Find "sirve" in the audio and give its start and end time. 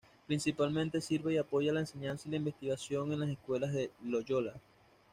0.99-1.35